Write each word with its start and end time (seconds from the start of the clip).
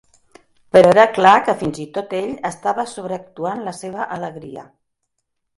Però 0.75 0.93
era 0.93 1.03
clar 1.17 1.33
que 1.49 1.55
fins 1.59 1.81
i 1.83 1.85
tot 1.99 2.17
ell 2.21 2.33
estava 2.51 2.87
sobreactuant 2.95 3.63
la 3.69 3.77
seva 3.83 4.09
alegria. 4.17 4.69